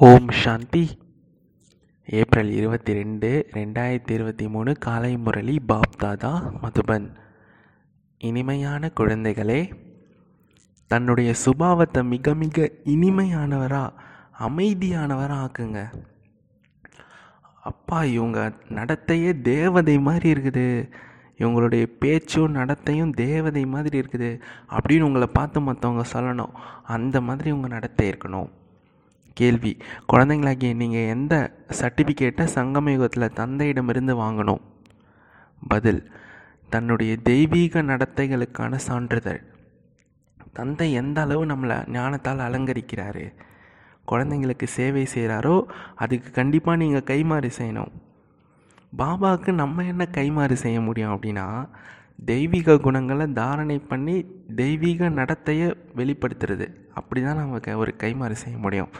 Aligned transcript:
ஓம் 0.00 0.28
சாந்தி. 0.30 0.98
April 2.06 2.50
இருபத்தி 2.50 2.92
ரெண்டு 2.92 3.46
ரெண்டாயிரத்தி 3.52 4.10
இருபத்தி 4.10 4.48
மூணு 4.48 4.74
காலை 4.78 5.16
முரளி 5.16 5.60
பாப்தாதா 5.68 6.52
மதுபன். 6.62 7.14
இனிமையான 8.18 8.90
குழந்தைகளே 9.00 9.72
தன்னுடைய 10.86 11.34
சுபாவத்தை 11.46 12.04
மிக 12.04 12.34
மிக 12.34 12.70
இனிமையானவரா 12.84 13.92
அமைதியானவராக 14.40 15.44
ஆக்குங்க. 15.44 15.92
அப்பா 17.62 18.04
இவங்க 18.04 18.52
நடத்தையே 18.68 19.40
தேவதை 19.40 19.98
மாதிரி 19.98 20.40
இருக்குது. 20.40 20.92
இவங்களுடைய 21.38 21.84
பேச்சும் 21.98 22.54
நடத்தையும் 22.54 23.12
தேவதை 23.12 23.66
மாதிரி 23.66 24.00
இருக்குது. 24.00 24.40
அப்படின்னு 24.70 25.00
உங்களை 25.00 25.26
பார்த்து 25.26 25.60
மற்றவங்க 25.60 26.04
சொல்லணும். 26.12 26.54
அந்த 26.82 27.20
மாதிரி 27.20 27.50
உங்கள் 27.50 27.70
நடத்தை 27.70 28.10
இருக்கணும். 28.10 28.56
கேள்வி. 29.40 29.72
குழந்தைங்களாகிய 30.12 30.70
நீங்கள் 30.82 31.10
எந்த 31.14 31.34
சர்டிஃபிகேட்டை 31.80 32.46
சங்கம 32.54 32.92
யுகத்தில் 32.94 33.36
தந்தையிடமிருந்து 33.40 34.14
வாங்கணும்? 34.22 34.62
பதில் 35.68 36.00
தன்னுடைய 36.72 37.12
தெய்வீக 37.28 37.82
நடத்தைகளுக்கான 37.82 38.80
சான்றிதழ். 38.86 39.40
தந்தை 40.52 40.88
எந்த 40.92 41.18
அளவு 41.20 41.42
நம்மளை 41.46 41.76
ஞானத்தால் 41.96 42.44
அலங்கரிக்கிறாரு? 42.46 43.24
குழந்தைங்களுக்கு 44.10 44.66
சேவை 44.76 45.04
செய்கிறாரோ 45.14 45.54
அதுக்கு 45.94 46.30
கண்டிப்பாக 46.30 46.80
நீங்கள் 46.82 47.08
கைமாறு 47.10 47.50
செய்யணும். 47.58 47.92
பாபாவுக்கு 48.98 49.50
நம்ம 49.52 49.84
என்ன 49.84 50.04
கைமாறு 50.12 50.56
செய்ய 50.64 50.78
முடியும் 50.80 51.14
அப்படின்னா 51.14 51.46
தெய்வீக 52.30 52.76
குணங்களை 52.76 53.26
தாரணை 53.38 53.76
பண்ணி 53.90 54.14
தெய்வீக 54.60 55.10
நடத்தையை 55.10 55.68
வெளிப்படுத்துறது. 55.96 56.66
அப்படி 57.00 57.20
தான் 57.22 57.40
நமக்கு 57.42 57.72
ஒரு 57.82 57.92
கைமாறு 58.02 58.36
செய்ய 58.44 58.56
முடியும். 58.66 58.92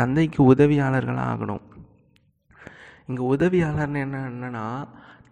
தந்தைக்கு 0.00 0.40
உதவியாளர்களாக 0.52 1.30
ஆகணும் 1.32 1.64
இங்கே 3.08 3.24
உதவியாளர்னு 3.34 4.00
என்ன 4.06 4.18
என்னன்னா 4.30 4.64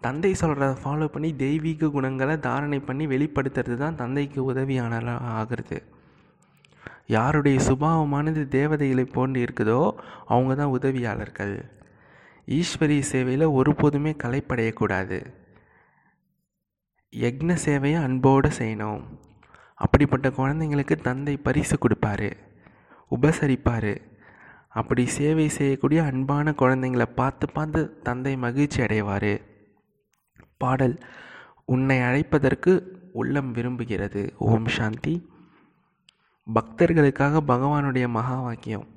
தந்தை 0.05 0.31
சொல்கிறத 0.41 0.73
ஃபாலோ 0.81 1.05
பண்ணி 1.13 1.29
தெய்வீக 1.43 1.89
குணங்களை 1.95 2.35
தாரணை 2.47 2.79
பண்ணி 2.87 3.05
வெளிப்படுத்துறது 3.13 3.77
தான் 3.83 3.99
தந்தைக்கு 4.01 4.39
உதவியாளராக 4.51 5.31
ஆகிறது. 5.39 5.77
யாருடைய 7.15 7.57
சுபாவமானது 7.67 8.41
தேவதைகளை 8.55 9.05
போன்று 9.15 9.39
இருக்குதோ 9.45 9.81
அவங்க 10.33 10.53
தான் 10.55 10.73
உதவியாளர்கள். 10.77 11.55
ஈஸ்வரி 12.57 12.97
சேவையில் 13.11 13.53
ஒருபோதுமே 13.59 14.11
களைப்படையக்கூடாது. 14.23 15.19
யக்ன 17.13 17.57
சேவையை 17.65 17.99
அன்போடு 18.07 18.49
செய்யணும். 18.59 19.03
அப்படிப்பட்ட 19.83 20.27
குழந்தைங்களுக்கு 20.29 20.95
தந்தை 21.07 21.37
பரிசு 21.37 21.75
கொடுப்பாரு 21.81 22.29
உபசரிப்பார். 23.15 23.93
அப்படி 24.79 25.03
சேவை 25.17 25.45
செய்யக்கூடிய 25.49 25.99
அன்பான 26.03 26.53
குழந்தைங்களை 26.61 27.07
பார்த்து 27.19 27.45
பார்த்து 27.51 27.81
தந்தை 28.07 28.33
மகிழ்ச்சி 28.37 28.79
அடைவார். 28.81 29.33
பாடல் 30.57 30.95
உன்னை 31.73 31.97
அழைப்பதற்கு 31.99 32.73
உள்ளம் 33.21 33.51
விரும்புகிறது. 33.53 34.21
ஓம் 34.49 34.69
சாந்தி. 34.77 35.15
பக்தர்களுக்காக 36.47 37.41
பகவானுடைய 37.51 38.07
மகா 38.17 38.37
வாக்கியம். 38.41 38.87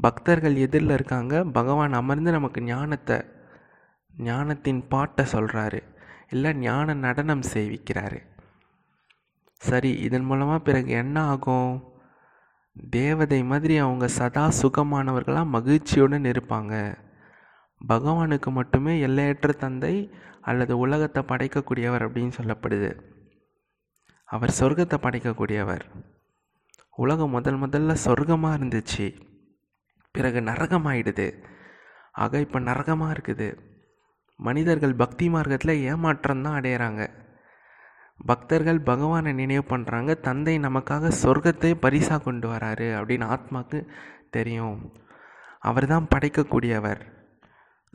பக்தர்கள் 0.00 0.56
எதிரில் 0.64 0.90
இருக்காங்க 0.90 1.44
பகவான் 1.58 1.92
அமர்ந்து 1.92 2.30
நமக்கு 2.30 2.60
ஞானத்தை 2.62 3.18
ஞானத்தின் 4.14 4.82
பாட்டை 4.88 5.24
சொல்கிறாரு 5.32 5.80
இல்லை 6.30 6.50
ஞான 6.54 6.94
நடனம் 7.04 7.44
சேவிக்கிறாரு. 7.52 8.20
சரி 9.60 9.90
இதன் 9.98 10.24
மூலமாக 10.24 10.58
பிறகு 10.58 10.90
என்ன 10.92 11.22
ஆகும்? 11.22 11.94
தேவதை 12.90 13.44
மாதிரி 13.44 13.76
அவங்க 13.76 14.08
சதா 14.08 14.50
சுகமானவர்களாக 14.62 15.46
மகிழ்ச்சியுடன் 15.46 16.24
இருப்பாங்க 16.24 16.96
பகவானுக்கு 17.88 18.50
மட்டுமே 18.50 19.00
எல்லையற்ற 19.00 19.52
தந்தை 19.52 20.12
அல்லது 20.40 20.78
உலகத்தை 20.78 21.22
படைக்கக்கூடியவர் 21.22 22.04
அப்படின்னு 22.06 22.32
சொல்லப்படுது. 22.38 22.90
அவர் 24.24 24.56
சொர்க்கத்தை 24.60 24.98
படைக்கக்கூடியவர். 25.02 25.84
உலகம் 26.90 27.30
முதல் 27.30 27.62
முதல்ல 27.62 27.96
சொர்க்கமாக 28.04 28.56
இருந்துச்சு. 28.58 29.06
பிறகு 30.12 30.40
நரகமாயிடுது. 30.40 31.42
ஆக 32.12 32.40
இப்போ 32.40 32.60
நரகமாக 32.60 33.12
இருக்குது. 33.12 33.48
மனிதர்கள் 34.36 34.94
பக்தி 34.94 35.28
மார்க்கத்தில் 35.28 35.82
ஏமாற்றம் 35.82 36.42
தான் 36.42 36.60
அடையிறாங்க. 36.60 37.25
பக்தர்கள் 38.20 38.78
பகவானை 38.80 39.32
நினைவு 39.32 39.64
பண்ணுறாங்க 39.68 40.20
தந்தை 40.20 40.58
நமக்காக 40.58 41.10
சொர்க்கத்தை 41.22 41.70
பரிசாக 41.74 42.22
கொண்டு 42.22 42.46
வராரு 42.52 42.88
அப்படின்னு 42.98 43.26
ஆத்மாக்கு 43.34 43.78
தெரியும். 44.30 44.78
அவர் 45.60 45.86
தான் 45.86 46.08
படைக்கக்கூடியவர். 46.14 47.02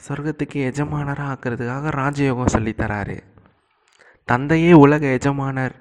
சொர்க்கத்துக்கு 0.08 0.60
எஜமானராக 0.70 1.32
ஆக்கிறதுக்காக 1.34 1.92
ராஜயோகம் 2.02 2.54
சொல்லித்தராரு 2.56 3.18
தந்தையே 4.26 4.72
உலக 4.74 5.04
எஜமானர் 5.18 5.76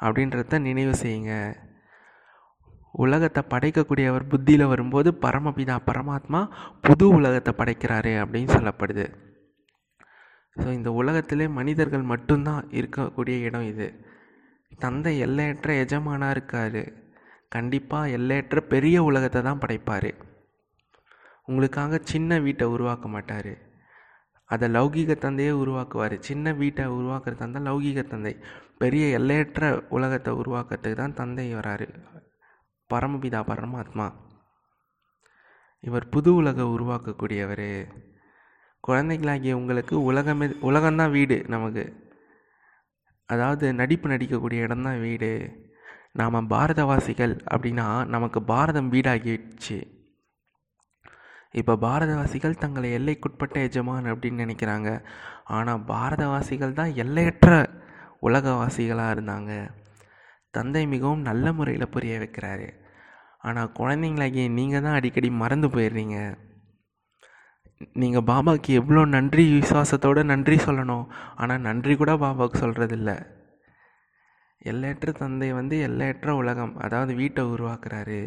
அப்படின்றத 0.00 0.58
நினைவு 0.58 0.94
செய்யுங்க. 1.02 1.34
உலகத்தை 3.04 3.42
படைக்கக்கூடியவர் 3.52 4.30
புத்தியில் 4.32 4.70
வரும்போது 4.72 5.10
பரமபிதா 5.22 5.76
பரமாத்மா 5.88 6.40
புது 6.80 7.08
உலகத்தை 7.08 7.52
படைக்கிறாரு 7.58 8.12
அப்படின்னு 8.22 8.54
சொல்லப்படுது. 8.56 9.06
ஸோ 10.56 10.66
இந்த 10.72 10.92
உலகத்திலே 10.92 11.48
மனிதர்கள் 11.48 12.02
மட்டும்தான் 12.02 12.64
இருக்கக்கூடிய 12.70 13.36
இடம் 13.48 13.62
இது. 13.62 13.86
தந்தை 14.78 15.18
எல்லையற்ற 15.18 15.72
எஜமானாக 15.84 16.30
இருக்கார். 16.30 16.82
கண்டிப்பாக 17.48 18.08
எல்லையற்ற 18.08 18.60
பெரிய 18.60 18.96
உலகத்தை 19.02 19.42
தான் 19.42 19.58
படைப்பார். 19.58 20.10
உங்களுக்காக 21.44 22.00
சின்ன 22.02 22.38
வீட்டை 22.38 22.66
உருவாக்க 22.66 23.08
மாட்டார். 23.08 23.52
அதை 24.44 24.68
லௌகீக 24.68 25.14
தந்தையே 25.14 25.50
உருவாக்குவார். 25.50 26.14
சின்ன 26.20 26.52
வீட்டை 26.52 26.84
உருவாக்குறது 26.86 27.42
தந்தை 27.42 27.62
லௌகீக 27.62 28.02
தந்தை. 28.02 28.34
பெரிய 28.78 29.06
எல்லையற்ற 29.18 29.86
உலகத்தை 29.88 30.32
உருவாக்குறதுக்கு 30.34 30.94
தான் 30.94 31.18
தந்தை 31.20 31.54
வராரு. 31.54 31.88
பரமபிதா 32.90 33.40
பரமாத்மா. 33.50 34.06
இவர் 35.80 36.08
புது 36.08 36.34
உலக 36.34 36.62
உருவாக்கக்கூடியவர். 36.62 37.68
குழந்தைகளாகிய 38.86 39.52
உங்களுக்கு 39.60 39.94
உலகமே 40.10 40.46
உலகம்தான் 40.70 41.14
வீடு 41.16 41.36
நமக்கு. 41.54 41.84
அதாவது 43.26 43.66
நடிப்பு 43.80 44.06
நடிக்கக்கூடிய 44.12 44.64
இடம்தான் 44.66 45.02
வீடு. 45.06 45.32
நாம் 46.20 46.48
பாரதவாசிகள் 46.54 47.34
அப்படின்னா 47.52 47.86
நமக்கு 48.14 48.42
பாரதம் 48.52 48.90
வீடாகிடுச்சு. 48.94 49.78
இப்போ 51.60 51.74
பாரதவாசிகள் 51.86 52.60
தங்களை 52.64 52.90
எல்லைக்குட்பட்ட 52.98 53.56
எஜமான் 53.68 54.10
அப்படின்னு 54.12 54.44
நினைக்கிறாங்க. 54.44 54.90
ஆனால் 55.56 55.84
பாரதவாசிகள் 55.92 56.78
தான் 56.80 56.92
எல்லையற்ற 57.04 57.50
உலகவாசிகளாக 58.28 59.14
இருந்தாங்க. 59.14 59.52
தந்தை 60.50 60.86
மிகவும் 60.86 61.26
நல்ல 61.28 61.52
முறையில் 61.58 61.92
புரிய 61.96 62.14
வைக்கிறாரு. 62.18 62.68
ஆனால் 63.48 63.74
குழந்தைங்களாகிய 63.78 64.44
நீங்கள் 64.58 64.84
தான் 64.86 64.98
அடிக்கடி 64.98 65.30
மறந்து 65.42 65.68
போயிடுறீங்க. 65.68 66.18
நீங்கள் 68.02 68.26
பாபாவுக்கு 68.30 68.72
எவ்வளோ 68.80 69.02
நன்றி 69.16 69.44
விசுவாசத்தோடு 69.58 70.22
நன்றி 70.32 70.56
சொல்லணும். 70.56 71.06
ஆனால் 71.36 71.64
நன்றி 71.68 71.94
கூட 71.96 72.12
பாபாவுக்கு 72.24 72.62
சொல்கிறதில்ல 72.64 73.12
எல்லையற்ற 74.70 75.12
தந்தை 75.12 75.52
வந்து 75.52 75.76
எல்லையற்ற 75.86 76.34
உலகம் 76.40 76.74
அதாவது 76.86 77.12
வீட்டை 77.20 77.44
உருவாக்குறாரு. 77.54 78.20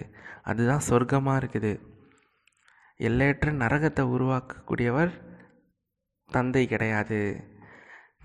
அதுதான் 0.49 0.88
சொர்க்கமாக 0.89 1.39
இருக்குது. 1.41 1.71
எல்லையற்ற 2.99 3.51
நரகத்தை 3.61 4.03
உருவாக்கக்கூடியவர் 4.16 5.13
தந்தை 6.29 6.63
கிடையாது. 6.73 7.22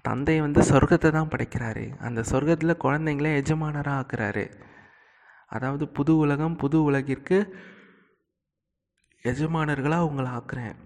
தந்தை 0.09 0.37
வந்து 0.41 0.61
சொர்க்கத்தை 0.71 1.09
தான் 1.11 1.31
படைக்கிறாரு. 1.33 1.85
அந்த 2.07 2.21
சொர்க்கத்தில் 2.31 2.83
குழந்தைங்களே 2.85 3.33
எஜமானராக 3.41 4.01
ஆக்குறாரு. 4.01 4.45
அதாவது 5.47 5.85
புது 5.99 6.13
உலகம் 6.17 6.57
புது 6.57 6.79
உலகிற்கு 6.83 7.39
எஜமானர்களாக 9.25 10.09
உங்களை 10.11 10.31
ஆக்குறேன். 10.39 10.77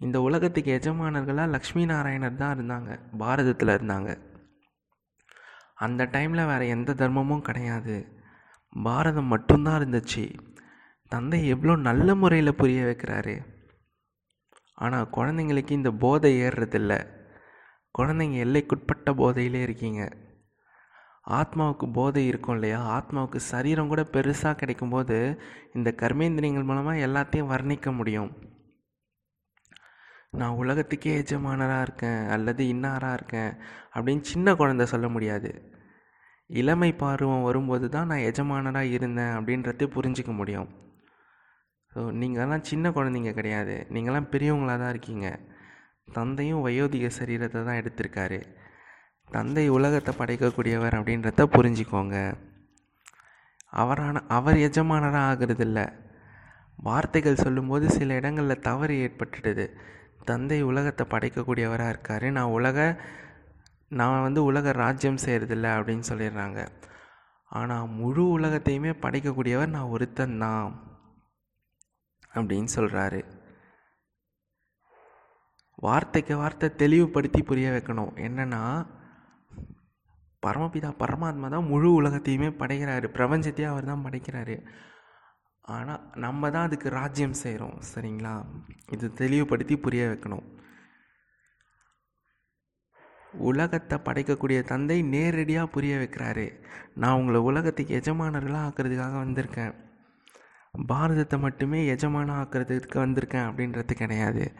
இந்த 0.00 0.20
உலகத்துக்கு 0.20 0.80
எஜமானர்களாக 0.82 1.48
லக்ஷ்மி 1.48 1.84
நாராயணர் 1.84 2.34
தான் 2.34 2.58
இருந்தாங்க 2.58 2.98
பாரதத்தில் 3.18 3.68
இருந்தாங்க. 3.68 4.18
அந்த 5.74 6.04
டைமில் 6.04 6.46
வேறு 6.46 6.68
எந்த 6.68 6.94
தர்மமும் 6.94 7.40
கிடையாது. 7.40 8.08
பாரதம் 8.82 9.24
மட்டும்தான் 9.24 9.82
இருந்துச்சு. 9.82 10.38
தந்தை 11.08 11.48
எவ்வளோ 11.48 11.76
நல்ல 11.76 12.14
முறையில் 12.14 12.54
புரிய 12.54 12.84
வைக்கிறாரு. 12.84 13.46
ஆனால் 14.74 15.08
குழந்தைங்களுக்கு 15.12 15.70
இந்த 15.70 15.90
போதை 15.90 16.40
ஏறுறதில்ல. 16.40 17.06
குழந்தைங்க 17.98 18.38
எல்லைக்குட்பட்ட 18.46 19.12
போதையிலே 19.12 19.62
இருக்கீங்க. 19.62 20.08
ஆத்மாவுக்கு 21.30 21.92
போதை 21.92 22.26
இருக்கும் 22.26 22.54
இல்லையா? 22.54 22.80
ஆத்மாவுக்கு 22.98 23.36
சரீரம் 23.36 23.88
கூட 23.88 24.02
பெருசாக 24.12 24.56
கிடைக்கும்போது 24.62 25.38
இந்த 25.74 25.94
கர்மேந்திரியங்கள் 25.96 26.64
மூலமாக 26.64 27.06
எல்லாத்தையும் 27.06 27.52
வர்ணிக்க 27.56 27.96
முடியும். 27.96 28.49
நான் 30.32 30.58
உலகத்துக்கே 30.62 31.12
எஜமானராக 31.22 31.82
இருக்கேன் 31.82 32.28
அல்லது 32.34 32.62
இன்னாராக 32.64 33.12
இருக்கேன் 33.12 33.52
அப்படின்னு 33.94 34.20
சின்ன 34.20 34.54
குழந்த 34.54 34.82
சொல்ல 34.82 35.08
முடியாது. 35.08 35.50
இளமை 36.50 36.90
பருவம் 36.92 37.42
வரும்போது 37.42 37.88
தான் 37.88 38.06
நான் 38.06 38.26
எஜமானராக 38.30 38.94
இருந்தேன் 38.96 39.34
அப்படின்றத 39.38 39.88
புரிஞ்சிக்க 39.96 40.32
முடியும். 40.32 40.68
ஸோ 41.92 42.00
நீங்கள்லாம் 42.20 42.68
சின்ன 42.70 42.90
குழந்தைங்க 42.90 43.32
கிடையாது. 43.32 43.86
நீங்களாம் 43.90 44.30
பெரியவங்களாக 44.32 44.78
தான் 44.78 44.88
இருக்கீங்க. 44.88 45.40
தந்தையும் 46.08 46.64
வயோதிக 46.66 47.10
சரீரத்தை 47.18 47.60
தான் 47.64 47.80
எடுத்திருக்காரு. 47.82 48.40
தந்தை 49.28 49.68
உலகத்தை 49.68 50.14
படைக்கக்கூடியவர் 50.20 50.98
அப்படின்றத 50.98 51.42
புரிஞ்சுக்கோங்க. 51.56 52.16
அவரான 53.72 54.22
அவர் 54.28 54.58
எஜமானராக 54.68 55.26
ஆகிறதில்ல. 55.30 55.80
வார்த்தைகள் 56.78 57.42
சொல்லும்போது 57.44 57.90
சில 57.90 58.14
இடங்களில் 58.14 58.64
தவறு 58.68 58.94
ஏற்பட்டுடுது 58.94 59.66
தந்தை 60.28 60.58
உலகத்தை 60.62 61.04
படைக்கக்கூடியவராக 61.12 61.92
இருக்கார். 61.92 62.26
நான் 62.38 62.54
உலக 62.58 62.78
நான் 63.98 64.24
வந்து 64.26 64.40
உலக 64.50 64.72
ராஜ்யம் 64.72 65.22
செய்கிறதில்ல 65.24 65.68
அப்படின்னு 65.76 66.04
சொல்லிடுறாங்க. 66.10 66.60
ஆனால் 67.50 67.92
முழு 68.00 68.24
உலகத்தையுமே 68.38 68.92
படைக்கக்கூடியவர் 69.04 69.74
நான் 69.76 69.92
ஒருத்தன் 69.94 70.38
தான் 70.38 70.66
அப்படின்னு 72.34 72.70
சொல்கிறாரு 72.76 73.20
வார்த்தைக்கு 75.86 76.34
வார்த்தை 76.36 76.68
தெளிவுபடுத்தி 76.82 77.40
புரிய 77.42 77.68
வைக்கணும். 77.70 78.12
என்னென்னா 78.26 78.62
பரமபிதா 80.42 80.90
பரமாத்மா 81.02 81.48
தான் 81.54 81.70
முழு 81.72 81.88
உலகத்தையுமே 82.00 82.50
படைக்கிறாரு. 82.60 83.06
பிரபஞ்சத்தையே 83.16 83.68
அவர் 83.72 83.90
தான் 83.90 84.04
படைக்கிறாரு. 84.06 84.56
ஆனால் 85.62 86.10
நம்ம 86.14 86.50
தான் 86.50 86.66
அதுக்கு 86.66 86.88
ராஜ்யம் 86.88 87.32
செய்கிறோம் 87.32 87.78
சரிங்களா? 87.94 88.44
இது 88.90 89.12
தெளிவுபடுத்தி 89.12 89.76
புரிய 89.76 90.06
வைக்கணும். 90.06 90.58
உலகத்தை 93.32 93.98
படைக்கக்கூடிய 94.04 94.62
தந்தை 94.62 95.02
நேரடியாக 95.02 95.66
புரிய 95.66 95.96
வைக்கிறாரு. 95.96 96.62
நான் 96.94 97.12
உங்களை 97.12 97.40
உலகத்துக்கு 97.40 97.96
எஜமானர்களாக 97.96 98.66
ஆக்கிறதுக்காக 98.68 99.16
வந்திருக்கேன். 99.24 99.74
பாரதத்தை 100.88 101.38
மட்டுமே 101.38 101.94
எஜமானம் 101.94 102.40
ஆக்கிறதுக்கு 102.42 102.98
வந்திருக்கேன் 102.98 103.48
அப்படின்றது 103.48 103.94
கிடையாது. 103.94 104.52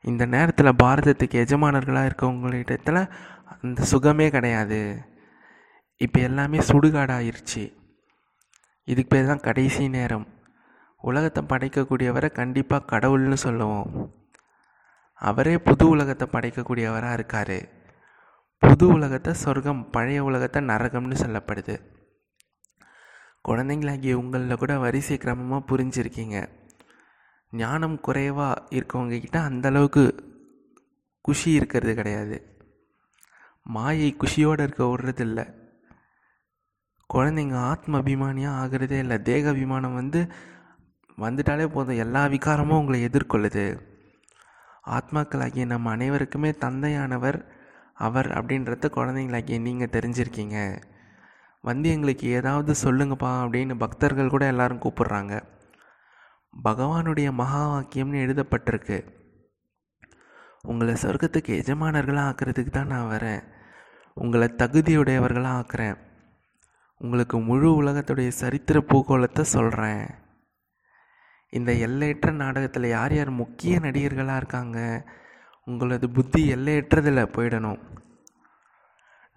இந்த 0.00 0.26
நேரத்தில் 0.26 0.78
பாரதத்துக்கு 0.82 1.44
எஜமானர்களாக 1.44 2.10
இருக்கவங்களிடத்தில் 2.10 3.10
அந்த 3.62 3.82
சுகமே 3.82 4.30
கிடையாது. 4.30 5.04
இப்போ 5.96 6.20
எல்லாமே 6.20 6.58
சுடுகாடாயிருச்சு. 6.58 7.79
இதுக்கு 8.90 9.10
பேர் 9.12 9.26
தான் 9.26 9.46
கடைசி 9.46 9.88
நேரம். 9.88 10.26
உலகத்தை 11.00 11.42
படைக்கக்கூடியவரை 11.42 12.32
கண்டிப்பாக 12.32 12.88
கடவுள்னு 12.92 13.32
சொல்லுவோம். 13.32 13.90
அவரே 15.14 15.58
புது 15.58 15.88
உலகத்தை 15.88 16.28
படைக்கக்கூடியவராக 16.32 17.12
இருக்கார். 17.12 17.58
புது 18.62 18.86
உலகத்தை 18.88 19.34
சொர்க்கம் 19.34 19.90
பழைய 19.90 20.24
உலகத்தை 20.24 20.60
நரகம்னு 20.62 21.16
சொல்லப்படுது. 21.24 21.76
குழந்தைங்களாகிய 23.48 24.12
உங்களில் 24.12 24.60
கூட 24.62 24.78
வரிசை 24.78 25.16
கிரமமாக 25.16 25.68
புரிஞ்சிருக்கீங்க. 25.70 26.38
ஞானம் 27.52 28.00
குறைவாக 28.00 28.62
இருக்கவங்க 28.70 29.20
கிட்ட 29.20 29.38
அந்தளவுக்கு 29.40 30.04
குஷி 31.24 31.50
இருக்கிறது 31.50 31.94
கிடையாது. 31.94 32.36
மாயை 33.66 34.10
குஷியோடு 34.18 34.62
இருக்க 34.62 34.84
விடுறதில்ல. 34.84 35.40
குழந்தைங்க 37.14 37.56
ஆத்ம 37.56 37.98
அபிமானியாக 37.98 38.60
ஆகிறதே 38.62 38.98
இல்லை. 38.98 39.22
தேக 39.22 39.48
அபிமானம் 39.48 39.94
வந்து 39.94 40.32
வந்துட்டாலே 41.18 41.66
போதும். 41.66 41.96
எல்லா 41.96 42.24
விகாரமும் 42.24 42.78
உங்களை 42.78 43.04
எதிர்கொள்ளுது. 43.04 43.80
ஆத்மாக்களாகிய 44.86 45.66
நம்ம 45.66 45.90
அனைவருக்குமே 45.90 46.50
தந்தையானவர் 46.50 47.44
அவர் 47.94 48.26
அப்படின்றத 48.26 48.90
குழந்தைங்களாகிய 48.94 49.60
நீங்கள் 49.60 49.92
தெரிஞ்சிருக்கீங்க. 49.92 50.82
வந்து 51.62 51.90
எங்களுக்கு 51.90 52.28
ஏதாவது 52.28 52.74
சொல்லுங்கப்பா 52.84 53.32
அப்படின்னு 53.44 53.74
பக்தர்கள் 53.74 54.28
கூட 54.28 54.46
எல்லாரும் 54.46 54.80
கூப்பிடுறாங்க. 54.80 55.42
பகவானுடைய 56.64 57.32
மகா 57.32 57.62
வாக்கியம்னு 57.68 58.22
எழுதப்பட்டிருக்கு. 58.24 59.06
உங்களை 60.62 60.94
சொர்க்கத்துக்கு 60.94 61.58
எஜமானர்களாக 61.60 62.30
ஆக்கிறதுக்கு 62.30 62.70
தான் 62.70 62.86
நான் 62.86 63.18
வரேன். 63.18 63.42
உங்களை 64.14 64.48
தகுதியுடையவர்களாக 64.48 65.64
ஆக்குறேன். 65.64 66.08
உங்களுக்கு 67.00 67.36
முழு 67.38 67.68
உலகத்துடைய 67.82 68.30
சரித்திர 68.40 68.78
பூகோளத்தை 68.90 69.40
சொல்கிறேன் 69.40 70.02
இந்த 71.52 71.70
எல்லையற்ற 71.86 72.30
நாடகத்தில் 72.32 72.86
யார் 72.88 73.14
யார் 73.14 73.30
முக்கிய 73.30 73.78
நடிகர்களாக 73.78 74.36
இருக்காங்க 74.36 74.78
உங்களது 75.66 76.06
புத்தி 76.10 76.42
எல்லையற்றதில் 76.54 77.32
போயிடணும். 77.36 77.80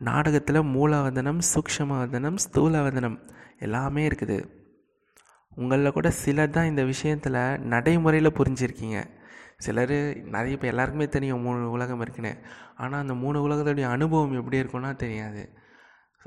நாடகத்தில் 0.02 0.70
மூலவதனம் 0.76 1.42
சூக்ஷமவதனம் 1.52 2.38
ஸ்தூலவதனம் 2.46 3.18
எல்லாமே 3.60 4.04
இருக்குது. 4.08 4.38
உங்களில் 5.58 5.96
கூட 5.98 6.10
சிலர் 6.22 6.56
தான் 6.58 6.70
இந்த 6.74 6.84
விஷயத்தில் 6.84 7.42
நடைமுறையில் 7.74 8.38
புரிஞ்சிருக்கீங்க. 8.40 9.00
சிலர் 9.58 9.98
நிறைய 10.36 10.56
இப்போ 10.58 10.68
எல்லாருக்குமே 10.68 11.08
தெரியும் 11.08 11.44
மூணு 11.48 11.72
உலகம் 11.72 12.02
இருக்குன்னு. 12.02 12.34
ஆனால் 12.76 13.02
அந்த 13.02 13.14
மூணு 13.14 13.38
உலகத்துடைய 13.48 13.90
அனுபவம் 13.98 14.38
எப்படி 14.40 14.62
இருக்குன்னா 14.64 14.94
தெரியாது. 14.96 15.44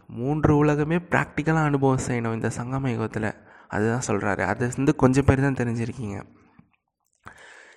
மூன்று 0.06 0.56
உலகமே 0.56 0.96
ப்ராக்டிக்கலாக 0.96 1.64
அனுபவம் 1.64 2.06
செய்யணும் 2.06 2.34
இந்த 2.34 2.50
சங்கம 2.56 2.88
யுகத்தில் 2.88 3.34
அதுதான் 3.68 4.06
சொல்கிறாரு 4.06 4.40
அது 4.40 4.72
வந்து 4.76 4.96
கொஞ்சம் 4.96 5.24
பேர் 5.24 5.40
தான் 5.40 5.54
தெரிஞ்சிருக்கீங்க. 5.54 6.24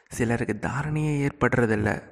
சிலருக்கு 0.07 0.59
தாரணையே 0.61 1.29
ஏற்படுறதில்ல. 1.29 2.11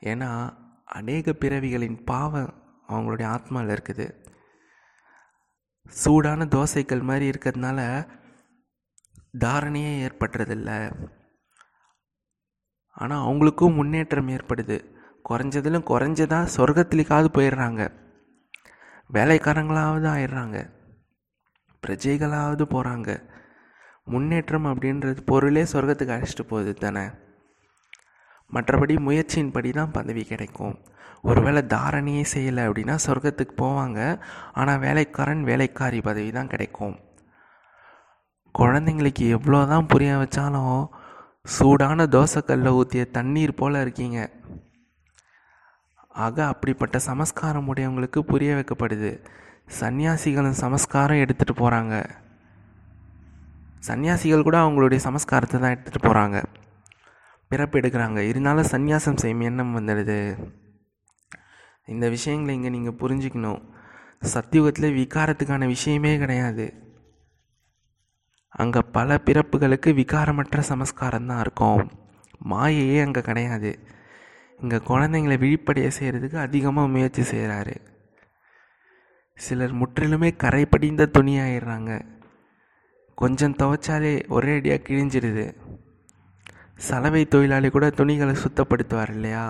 ஏன்னா 0.00 0.56
அநேக 0.84 1.32
பிறவிகளின் 1.32 2.04
பாவம் 2.04 2.54
அவங்களுடைய 2.88 3.38
ஆத்மாவில் 3.38 3.78
இருக்குது. 3.78 4.14
சூடான 5.88 6.44
தோசைகள் 6.44 7.02
மாதிரி 7.02 7.30
இருக்கிறதுனால 7.30 8.08
தாரணையே 9.38 9.92
ஏற்படுறதில்ல. 10.06 10.92
ஆனால் 12.90 13.26
அவங்களுக்கும் 13.26 13.74
முன்னேற்றம் 13.74 14.28
ஏற்படுது. 14.28 14.94
குறைஞ்சதிலும் 15.28 15.86
குறைஞ்சதாக 15.86 16.48
சொர்க்கத்துலேக்காவது 16.56 17.28
போயிடுறாங்க. 17.34 18.08
வேலைக்காரங்களாவது 19.16 20.06
ஆயிடுறாங்க. 20.14 20.58
பிரஜைகளாவது 21.82 22.64
போகிறாங்க 22.74 23.10
முன்னேற்றம் 24.12 24.68
அப்படின்றது 24.70 25.20
பொருளே 25.30 25.62
சொர்க்கத்துக்கு 25.72 26.14
அழைச்சிட்டு 26.14 26.44
போகுது 26.52 26.72
தானே. 26.74 27.04
மற்றபடி 28.52 28.94
முயற்சியின் 29.06 29.52
படி 29.56 29.70
தான் 29.78 29.92
பதவி 29.96 30.22
கிடைக்கும். 30.30 30.76
ஒருவேளை 31.28 31.62
தாரணையே 31.74 32.24
செய்யலை 32.32 32.62
அப்படின்னா 32.68 32.96
சொர்க்கத்துக்கு 33.06 33.54
போவாங்க. 33.62 34.00
ஆனால் 34.60 34.82
வேலைக்காரன் 34.86 35.44
வேலைக்காரி 35.50 36.00
பதவி 36.08 36.30
தான் 36.38 36.50
கிடைக்கும். 36.54 36.96
குழந்தைங்களுக்கு 38.54 39.24
எவ்வளோ 39.36 39.60
தான் 39.72 39.90
புரிய 39.92 40.12
வச்சாலும் 40.22 40.80
சூடான 41.56 42.06
தோசைக்கல்ல 42.14 42.70
ஊற்றிய 42.78 43.04
தண்ணீர் 43.16 43.58
போல் 43.60 43.82
இருக்கீங்க. 43.84 44.18
ஆக 46.14 46.46
அப்படிப்பட்ட 46.52 46.96
சமஸ்காரம் 47.10 47.68
உடையவங்களுக்கு 47.72 48.20
புரிய 48.30 48.50
வைக்கப்படுது. 48.56 49.10
சன்னியாசிகளும் 49.80 50.60
சமஸ்காரம் 50.64 51.22
எடுத்துகிட்டு 51.24 51.54
போகிறாங்க 51.62 51.94
சன்னியாசிகள் 53.88 54.46
கூட 54.46 54.56
அவங்களுடைய 54.62 55.00
சமஸ்காரத்தை 55.06 55.58
தான் 55.60 55.74
எடுத்துகிட்டு 55.74 56.06
போகிறாங்க 56.06 56.38
பிறப்பு 57.50 57.78
எடுக்கிறாங்க. 57.80 58.18
இருந்தாலும் 58.30 58.70
சந்நியாசம் 58.72 59.20
செய்யும் 59.22 59.46
எண்ணம் 59.48 59.76
வந்துடுது. 59.76 60.18
இந்த 61.88 62.08
விஷயங்களை 62.14 62.52
இங்கே 62.56 62.70
நீங்கள் 62.74 62.98
புரிஞ்சுக்கணும். 63.02 63.62
சத்தியுகத்தில் 64.34 64.96
விகாரத்துக்கான 64.98 65.66
விஷயமே 65.66 66.12
கிடையாது. 66.18 66.66
அங்கே 68.62 68.80
பல 68.96 69.18
பிறப்புகளுக்கு 69.26 69.90
விகாரமற்ற 70.00 70.58
சமஸ்காரம் 70.70 71.28
தான் 71.30 71.42
இருக்கும். 71.44 71.82
மாயையே 72.52 72.98
அங்கே 73.06 73.22
கிடையாது. 73.30 73.72
இங்கே 74.62 74.78
குழந்தைங்களை 74.90 75.36
விழிப்படைய 75.44 75.88
செய்கிறதுக்கு 75.98 76.38
அதிகமாக 76.46 76.92
முயற்சி 76.94 77.22
செய்கிறாரு 77.32 77.76
சிலர் 79.36 79.74
முற்றிலுமே 79.80 80.30
கரை 80.36 80.64
படிந்த 80.66 81.02
துணியாயிடுறாங்க. 81.16 81.92
கொஞ்சம் 83.14 83.54
துவைச்சாலே 83.60 84.12
ஒரே 84.36 84.52
அடியாக 84.58 84.84
கிழிஞ்சிடுது. 84.88 85.44
சலவை 86.86 87.22
தொழிலாளி 87.24 87.68
கூட 87.70 87.86
துணிகளை 87.90 88.34
சுத்தப்படுத்துவார் 88.34 89.12
இல்லையா? 89.16 89.44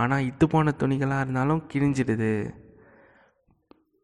ஆனால் 0.00 0.26
இத்து 0.30 0.46
போன 0.46 0.74
துணிகளாக 0.78 1.24
இருந்தாலும் 1.24 1.62
கிழிஞ்சிடுது. 1.72 2.32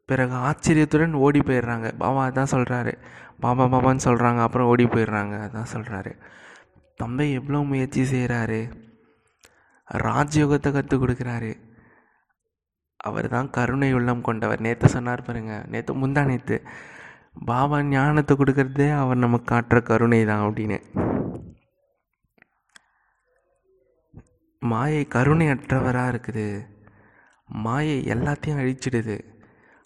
பிறகு 0.08 0.34
ஆச்சரியத்துடன் 0.46 1.20
ஓடி 1.26 1.40
போயிடுறாங்க. 1.40 1.88
பாபா 2.02 2.22
அதான் 2.30 2.52
சொல்கிறாரு 2.54 2.92
பாபா 3.40 3.64
பாபான்னு 3.74 4.06
சொல்கிறாங்க 4.08 4.40
அப்புறம் 4.46 4.70
ஓடி 4.72 4.86
போயிடுறாங்க. 4.86 5.36
அதான் 5.46 5.72
சொல்கிறாரு 5.74 6.12
தம்பை 6.96 7.28
எவ்வளோ 7.32 7.60
முயற்சி 7.70 8.02
செய்கிறாரு 8.14 8.60
ராஜயோகத்தை 9.88 10.72
கற்றுக் 10.72 11.02
கொடுக்குறாரு. 11.02 11.52
அவர் 12.96 13.28
தான் 13.28 13.50
கருணை 13.50 13.92
உள்ளம் 13.94 14.26
கொண்டவர். 14.28 14.60
நேற்று 14.66 14.88
சொன்னார் 14.88 15.26
பாருங்க 15.26 15.54
நேற்று 15.72 15.94
முந்தா 16.02 16.22
நேற்று 16.30 16.56
பாபா 17.48 17.78
ஞானத்தை 17.82 18.36
கொடுக்கறதே 18.36 18.88
அவர் 19.00 19.24
நமக்கு 19.24 19.48
காட்டுற 19.54 19.78
கருணை 19.82 20.24
தான் 20.24 20.44
அப்படின்னு. 20.46 20.78
மாயை 24.62 25.06
கருணையற்றவராக 25.14 26.12
இருக்குது. 26.12 26.46
மாயை 27.46 27.96
எல்லாத்தையும் 28.14 28.60
அழிச்சிடுது. 28.62 29.16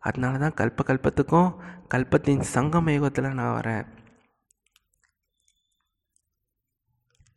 அதனால 0.00 0.38
தான் 0.38 0.58
கல்ப 0.60 0.84
கல்பத்துக்கும் 0.90 1.50
கல்பத்தின் 1.94 2.44
சங்கம 2.54 2.92
யுகத்தில் 2.96 3.36
நான் 3.38 3.56
வரேன். 3.60 3.86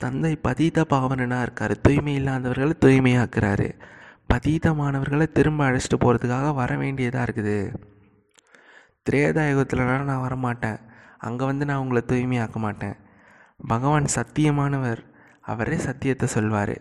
தந்தை 0.03 0.33
பதீத 0.47 0.85
பாவனனாக 0.93 1.45
இருக்கார். 1.47 1.73
தூய்மை 1.85 2.13
இல்லாதவர்களை 2.19 2.75
தூய்மையாக்குறாரு. 2.85 3.69
பதீதமானவர்களை 4.31 5.25
திரும்ப 5.37 5.61
அழைச்சிட்டு 5.69 5.97
போகிறதுக்காக 6.03 6.53
வர 6.59 6.71
வேண்டியதாக 6.83 7.25
இருக்குது. 7.27 7.57
திரேதாயுகத்துலலாம் 9.05 10.09
நான் 10.09 10.25
வரமாட்டேன். 10.27 10.79
அங்கே 11.27 11.45
வந்து 11.45 11.65
நான் 11.69 11.81
உங்களை 11.83 12.01
தூய்மையாக்க 12.07 12.57
மாட்டேன். 12.65 12.95
பகவான் 13.67 14.13
சத்தியமானவர். 14.15 15.01
அவரே 15.51 15.77
சத்தியத்தை 15.87 16.27
சொல்வார். 16.35 16.75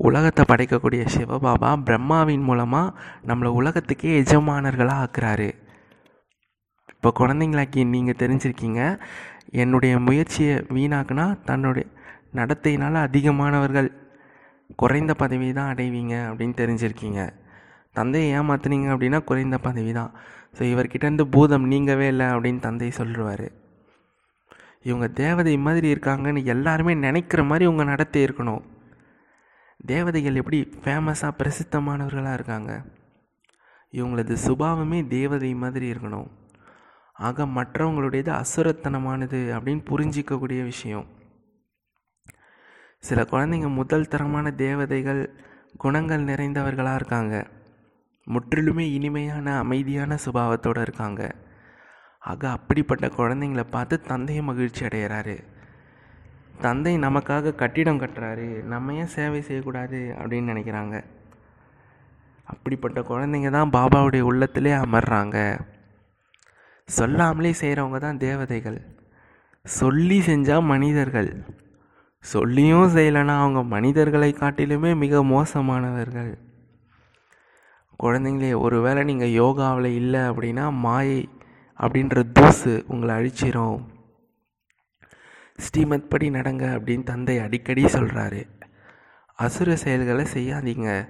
உலகத்தை 0.00 0.42
படைக்கக்கூடிய 0.48 1.02
சிவபாபா 1.14 1.70
பிரம்மாவின் 1.86 2.44
மூலமாக 2.48 2.94
நம்மளை 3.26 3.50
உலகத்துக்கே 3.60 4.12
எஜமானர்களாக 4.22 5.02
ஆக்குறாரு. 5.04 5.48
இப்போ 6.92 7.10
குழந்தைங்களாக்கி 7.18 7.80
நீங்கள் 7.94 8.20
தெரிஞ்சிருக்கீங்க. 8.22 8.82
என்னுடைய 9.52 9.98
முயற்சியை 9.98 10.54
வீணாக்குனா 10.54 11.44
தன்னுடைய 11.44 11.86
நடத்தையினால் 12.34 12.94
அதிகமானவர்கள் 12.94 13.88
குறைந்த 14.76 15.14
பதவி 15.14 15.52
தான் 15.52 15.74
அடைவீங்க 15.74 16.14
அப்படின்னு 16.30 16.56
தெரிஞ்சிருக்கீங்க. 16.62 17.20
தந்தையை 17.92 18.40
ஏமாத்துனீங்க 18.40 18.88
அப்படின்னா 18.94 19.24
குறைந்த 19.24 19.58
பதவி 19.58 19.92
தான். 19.92 20.12
ஸோ 20.58 20.62
இவர்கிட்டேருந்து 20.72 21.22
பூதம் 21.22 21.70
நீங்கவே 21.70 22.06
இல்லை 22.06 22.26
அப்படின்னு 22.26 22.58
தந்தை 22.58 22.90
சொல்லுவார். 22.90 23.52
இவங்க 24.82 25.08
தேவதை 25.08 25.58
மாதிரி 25.58 25.94
இருக்காங்கன்னு 25.94 26.44
எல்லாருமே 26.44 26.94
நினைக்கிற 26.94 27.44
மாதிரி 27.44 27.64
உங்கள் 27.64 27.86
நடத்தை 27.86 28.26
இருக்கணும். 28.26 28.62
தேவதைகள் 29.86 30.34
எப்படி 30.34 30.58
ஃபேமஸாக 30.84 31.38
பிரசித்தமானவர்களாக 31.38 32.32
இருக்காங்க? 32.32 32.84
இவங்களது 33.92 34.36
சுபாவமே 34.46 35.06
தேவதை 35.06 35.54
மாதிரி 35.54 35.92
இருக்கணும். 35.92 36.28
ஆக 37.18 37.44
மற்றவங்களுடையது 37.46 38.32
அசுரத்தனமானது 38.32 39.38
அப்படின்னு 39.56 39.82
புரிஞ்சிக்கக்கூடிய 39.90 40.62
விஷயம். 40.62 41.06
சில 42.98 43.22
குழந்தைங்க 43.22 43.74
முதல் 43.74 44.08
தரமான 44.08 44.50
தேவதைகள் 44.50 45.34
குணங்கள் 45.76 46.24
நிறைந்தவர்களாக 46.24 46.94
இருக்காங்க. 46.94 47.46
முற்றிலுமே 48.26 48.92
இனிமையான 48.92 49.58
அமைதியான 49.58 50.16
சுபாவத்தோடு 50.24 50.80
இருக்காங்க. 50.80 51.34
ஆக 52.18 52.50
அப்படிப்பட்ட 52.50 53.06
குழந்தைங்கள 53.06 53.64
பார்த்து 53.70 54.00
தந்தையும் 54.00 54.44
மகிழ்ச்சி 54.44 54.86
அடைகிறாரு 54.86 55.36
தந்தை 56.60 56.98
நமக்காக 56.98 57.54
கட்டிடம் 57.54 58.00
கட்டுறாரு. 58.00 58.62
நம்ம 58.62 58.94
ஏன் 58.94 59.06
சேவை 59.06 59.40
செய்யக்கூடாது 59.42 60.14
அப்படின்னு 60.18 60.50
நினைக்கிறாங்க. 60.52 61.04
அப்படிப்பட்ட 62.44 63.00
குழந்தைங்க 63.00 63.50
தான் 63.50 63.70
பாபாவுடைய 63.70 64.20
உள்ளத்திலே 64.20 64.72
அமர்றாங்க. 64.72 65.60
சொல்லாமலே 66.88 67.50
செய்கிறவங்க 67.60 67.98
தான் 67.98 68.18
தேவதைகள். 68.18 68.78
சொல்லி 69.64 70.18
செஞ்சால் 70.20 70.62
மனிதர்கள். 70.62 71.30
சொல்லியும் 72.24 72.94
செய்யலைன்னா 72.96 73.36
அவங்க 73.38 73.62
மனிதர்களை 73.62 74.32
காட்டிலுமே 74.32 74.96
மிக 74.96 75.22
மோசமானவர்கள். 75.24 76.30
குழந்தைங்களே 78.02 78.58
ஒருவேளை 78.58 79.04
நீங்கள் 79.04 79.28
யோகாவில் 79.28 79.94
இல்லை 79.94 80.20
அப்படின்னா 80.20 80.72
மாயை 80.72 81.28
அப்படின்ற 81.80 82.22
தூசு 82.32 82.84
உங்களை 82.86 83.14
அழிச்சிரும். 83.14 83.78
ஸ்ரீமத் 85.56 86.10
படி 86.10 86.30
நடங்க 86.30 86.64
அப்படின்னு 86.78 87.02
தந்தை 87.02 87.38
அடிக்கடி 87.38 87.84
சொல்கிறாரு 87.84 88.42
அசுர 89.34 89.76
செயல்களை 89.76 90.24
செய்யாதீங்க. 90.34 91.08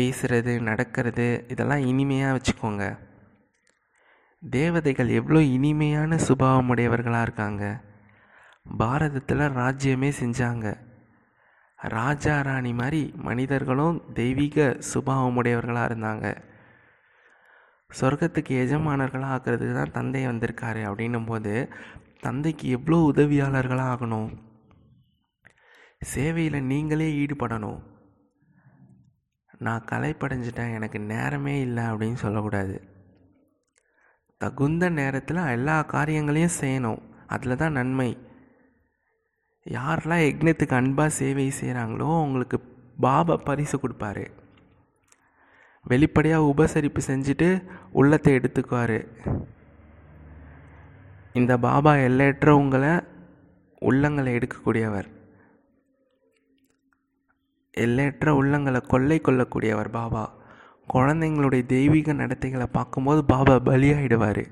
பேசுகிறது 0.00 0.60
நடக்கிறது 0.60 1.44
இதெல்லாம் 1.48 1.86
இனிமையாக 1.86 2.36
வச்சுக்கோங்க. 2.36 2.98
தேவதைகள் 4.42 5.08
எவ்வளோ 5.08 5.40
இனிமையான 5.42 6.16
சுபாவமுடையவர்களாக 6.16 7.22
இருக்காங்க. 7.22 7.80
பாரதத்தில் 8.78 9.38
ராஜ்யமே 9.38 10.12
செஞ்சாங்க. 10.20 10.76
ராஜா 11.76 12.40
ராணி 12.40 12.72
மாதிரி 12.72 13.12
மனிதர்களும் 13.16 14.02
தெய்வீக 14.14 14.76
சுபாவமுடையவர்களாக 14.94 15.88
இருந்தாங்க. 15.90 16.26
சொர்க்கத்துக்கு 18.00 18.54
எஜமானர்களாக 18.64 19.34
ஆக்கிறதுக்கு 19.36 19.74
தான் 19.74 19.92
தந்தை 19.92 20.26
வந்திருக்காரு 20.26 20.82
அப்படின்னும் 20.90 21.26
போது 21.26 21.68
தந்தைக்கு 22.20 22.68
எவ்வளோ 22.68 23.12
உதவியாளர்களாக 23.14 23.92
ஆகணும்? 23.94 24.30
சேவையில் 26.00 26.62
நீங்களே 26.62 27.08
ஈடுபடணும். 27.12 27.80
நான் 29.58 29.84
கலைப்படைஞ்சிட்டேன் 29.90 30.74
எனக்கு 30.74 31.00
நேரமே 31.00 31.60
இல்லை 31.60 31.84
அப்படின்னு 31.84 32.22
சொல்லக்கூடாது. 32.24 32.95
தகுந்த 34.36 34.88
நேரத்தில் 34.88 35.36
எல்லா 35.36 35.82
காரியங்களையும் 35.82 36.58
செய்யணும். 36.60 37.02
அதில் 37.26 37.56
தான் 37.56 37.72
நன்மை. 37.72 38.16
யாரெல்லாம் 39.70 40.24
யக்னத்துக்கு 40.26 40.74
அன்பாக 40.74 41.08
சேவை 41.08 41.52
செய்கிறாங்களோ 41.60 42.16
அவங்களுக்கு 42.16 42.60
பாபா 43.00 43.36
பரிசு 43.36 43.78
கொடுப்பாரு. 43.78 44.26
வெளிப்படையாக 45.82 46.44
உபசரிப்பு 46.44 47.00
செஞ்சுட்டு 47.06 47.64
உள்ளத்தை 47.92 48.34
எடுத்துக்குவார். 48.34 49.08
இந்த 51.32 51.58
பாபா 51.58 51.94
எல்லையற்ற 51.96 52.56
உங்களை 52.56 52.88
உள்ளங்களை 53.80 54.32
எடுக்கக்கூடியவர். 54.38 55.08
எல்லையற்ற 57.70 58.32
உள்ளங்களை 58.32 58.86
கொள்ளை 58.86 59.20
கொள்ளக்கூடியவர் 59.20 59.88
பாபா. 59.88 60.35
குழந்தைங்களுடைய 60.94 61.66
தெய்வீக 61.66 62.12
நடத்தைகளை 62.12 62.66
பார்க்கும்போது 62.66 63.24
பாபா 63.24 63.54
பலியாயிடுவார். 63.54 64.50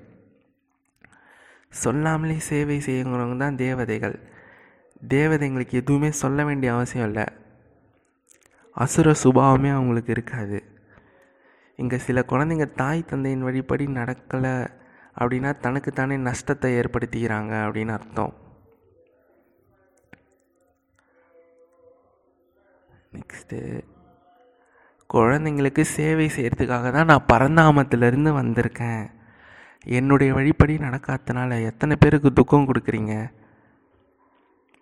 சொல்லாமலே 1.69 2.38
சேவை 2.38 2.79
செய்யறவங்க 2.79 3.37
தான் 3.37 3.57
தேவதைகள். 3.57 4.21
தேவதைங்களுக்கு 5.09 5.71
எதுவுமே 5.71 6.11
சொல்ல 6.11 6.45
வேண்டிய 6.45 6.73
அவசியம் 6.73 7.07
இல்லை. 7.07 7.25
அசுர 8.71 9.14
சுபாவமே 9.23 9.71
அவங்களுக்கு 9.71 10.11
இருக்காது. 10.11 10.62
இங்கே 11.76 11.99
சில 11.99 12.25
குழந்தைங்க 12.29 12.75
தாய் 12.75 13.05
தந்தையின் 13.05 13.45
வழிபடி 13.45 13.87
நடக்கலை 13.87 14.67
அப்படின்னா 15.19 15.59
தனக்குத்தானே 15.59 16.17
நஷ்டத்தை 16.17 16.75
ஏற்படுத்திக்கிறாங்க 16.75 17.53
அப்படின்னு 17.67 17.88
அர்த்தம். 17.88 18.35
நெக்ஸ்ட்டு 23.12 23.85
குழந்தைங்களுக்கு 25.14 25.83
சேவை 25.97 26.26
செய்கிறதுக்காக 26.37 26.90
தான் 26.97 27.11
நான் 27.11 27.28
பரந்தாமத்திலேருந்து 27.33 28.30
வந்திருக்கேன். 28.40 29.04
என்னுடைய 29.99 30.30
வழிப்படி 30.37 30.75
நடக்காதனால 30.87 31.61
எத்தனை 31.71 31.94
பேருக்கு 32.02 32.30
துக்கம் 32.33 32.68
கொடுக்குறீங்க? 32.68 33.14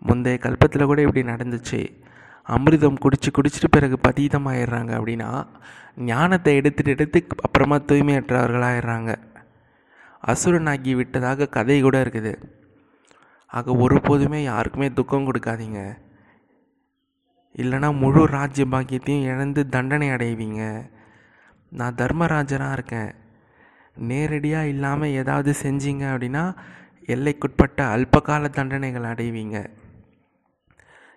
முந்தைய 0.03 0.39
கல்பத்தில் 0.45 0.89
கூட 0.91 1.01
இப்படி 1.07 1.23
நடந்துச்சு. 1.33 1.81
அமிர்தம் 2.55 3.03
குடிச்சு 3.05 3.31
குடிச்சிட்டு 3.37 3.69
பிறகு 3.71 3.97
பதீதமாயிடுறாங்க 4.07 4.93
அப்படின்னா 4.99 5.29
ஞானத்தை 6.11 6.53
எடுத்துட்டு 6.61 6.95
எடுத்து 6.95 7.19
அப்புறமா 7.47 7.77
தூய்மையற்றவர்களாகிடுறாங்க 7.89 9.13
அசுரனாகி 10.33 10.93
விட்டதாக 10.99 11.49
கதை 11.57 11.77
கூட 11.81 11.97
இருக்குது. 12.05 12.33
ஆக 13.47 13.73
ஒருபோதுமே 13.85 14.41
யாருக்குமே 14.43 14.89
துக்கம் 14.99 15.27
கொடுக்காதீங்க. 15.29 15.81
இல்லைனா 17.57 17.99
முழு 17.99 18.27
ராஜ்ய 18.27 18.65
பாக்கியத்தையும் 18.65 19.23
இழந்து 19.23 19.69
தண்டனை 19.69 20.11
அடைவீங்க. 20.11 20.91
நான் 21.73 21.95
தர்மராஜராக 21.95 22.73
இருக்கேன். 22.73 23.15
நேரடியாக 23.97 24.67
இல்லாமல் 24.67 25.09
ஏதாவது 25.09 25.55
செஞ்சீங்க 25.63 26.05
அப்படின்னா 26.13 26.57
எல்லைக்குட்பட்ட 27.07 27.87
அல்பகால 27.97 28.49
தண்டனைகள் 28.49 29.03
அடைவீங்க. 29.03 29.67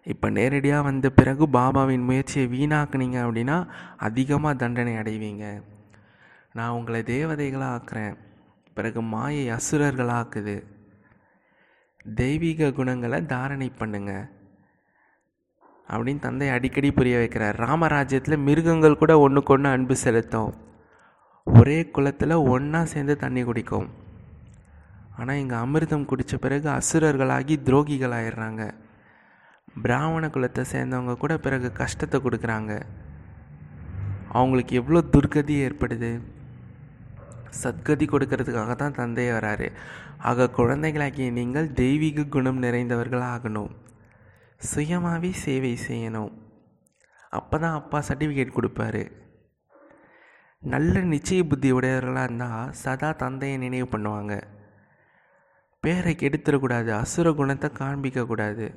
இப்போ 0.03 0.29
நேரடியாக 0.29 0.83
வந்த 0.83 1.09
பிறகு 1.09 1.47
பாபாவின் 1.47 2.03
முயற்சியை 2.03 2.47
வீணாக்குனீங்க 2.47 3.17
அப்படின்னா 3.25 3.67
அதிகமாக 3.97 4.55
தண்டனை 4.55 4.93
அடைவீங்க. 4.93 5.61
நான் 6.53 6.69
உங்களை 6.69 7.01
தேவதைகளாக 7.01 7.75
ஆக்குறேன். 7.77 8.15
பிறகு 8.73 9.01
மாயை 9.01 9.49
அசுரர்களாக்குது. 9.49 10.63
தெய்வீக 12.15 12.71
குணங்களை 12.71 13.25
தாரணை 13.25 13.71
பண்ணுங்கள் 13.79 14.29
அப்படின்னு 15.89 16.23
தந்தை 16.25 16.47
அடிக்கடி 16.55 16.89
புரிய 16.91 17.15
வைக்கிறார். 17.21 17.57
ராமராஜ்யத்தில் 17.65 18.43
மிருகங்கள் 18.47 19.01
கூட 19.01 19.13
ஒன்றுக்கு 19.25 19.53
ஒன்று 19.55 19.69
அன்பு 19.75 19.95
செலுத்தும். 20.03 20.51
ஒரே 21.47 21.77
குளத்தில் 21.95 22.43
ஒன்றா 22.53 22.81
சேர்ந்து 22.93 23.15
தண்ணி 23.23 23.41
குடிக்கும். 23.43 23.87
ஆனால் 25.17 25.39
இங்கே 25.41 25.57
அமிர்தம் 25.65 26.07
குடித்த 26.11 26.37
பிறகு 26.45 26.67
அசுரர்களாகி 26.77 27.55
துரோகிகள் 27.67 28.15
ஆயிடுறாங்க 28.19 28.63
பிராமண 29.83 30.25
குலத்தை 30.35 30.63
சேர்ந்தவங்க 30.71 31.13
கூட 31.21 31.33
பிறகு 31.45 31.69
கஷ்டத்தை 31.81 32.17
கொடுக்குறாங்க. 32.21 32.73
அவங்களுக்கு 34.37 34.73
எவ்வளோ 34.81 35.01
துர்கதி 35.13 35.55
ஏற்படுது? 35.65 36.11
சத்கதி 37.61 38.05
கொடுக்கறதுக்காக 38.11 38.73
தான் 38.75 38.97
தந்தை 38.99 39.25
வராரு. 39.31 39.67
ஆக 40.29 40.49
குழந்தைகளாகிய 40.59 41.31
நீங்கள் 41.39 41.73
தெய்வீக 41.81 42.29
குணம் 42.35 42.61
நிறைந்தவர்களாக 42.63 43.33
ஆகணும் 43.35 43.71
சுயமாகவே 44.59 45.31
சேவை 45.31 45.77
செய்யணும். 45.87 46.33
அப்போ 47.29 47.57
தான் 47.57 47.73
அப்பா 47.73 48.03
சர்டிஃபிகேட் 48.07 48.57
கொடுப்பாரு. 48.57 49.11
நல்ல 50.61 50.99
நிச்சய 50.99 51.43
புத்தி 51.43 51.71
உடையவர்களாக 51.71 52.23
இருந்தால் 52.23 52.71
சதா 52.71 53.11
தந்தையை 53.11 53.57
நினைவு 53.57 53.87
பண்ணுவாங்க. 53.91 54.35
பேரை 55.83 56.15
கெடுத்துடக்கூடாது 56.19 56.89
அசுர 57.01 57.33
குணத்தை 57.33 57.69
காண்பிக்கக்கூடாது. 57.79 58.67